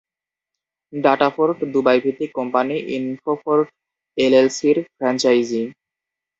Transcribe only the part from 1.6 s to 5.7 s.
দুবাইভিত্তিক company Infofort এলএলসির franchise.